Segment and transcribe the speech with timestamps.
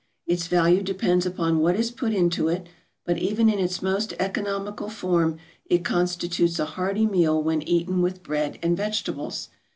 [0.25, 2.65] Its value depends upon what is put into it,
[3.05, 8.23] but even in its most economical form it constitutes a hearty meal when eaten with
[8.23, 9.49] bread and vegetables.